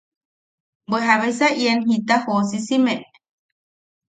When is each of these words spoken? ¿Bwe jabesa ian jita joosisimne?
¿Bwe 0.89 0.99
jabesa 1.07 1.47
ian 1.61 1.79
jita 1.87 2.15
joosisimne? 2.23 2.95